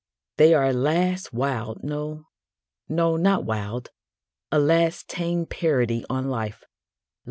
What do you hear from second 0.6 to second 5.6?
a last wild no, no; not wild a last tame